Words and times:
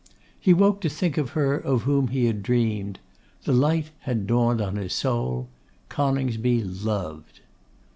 He 0.39 0.51
woke 0.51 0.81
to 0.81 0.89
think 0.89 1.19
of 1.19 1.33
her 1.37 1.55
of 1.55 1.83
whom 1.83 2.07
he 2.07 2.25
had 2.25 2.41
dreamed. 2.41 2.97
The 3.43 3.53
light 3.53 3.91
had 3.99 4.25
dawned 4.25 4.59
on 4.59 4.75
his 4.75 4.93
soul. 4.95 5.47
Coningsby 5.89 6.63
loved. 6.63 7.41